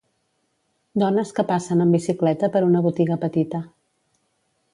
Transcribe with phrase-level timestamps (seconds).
[1.03, 3.63] Dones que passen amb bicicleta per una botiga petita.